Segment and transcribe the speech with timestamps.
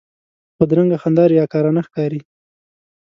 [0.57, 2.19] بدرنګه خندا ریاکارانه ښکاري